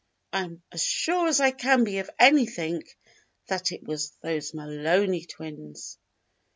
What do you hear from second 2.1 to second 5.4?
anything that it was those Mahoney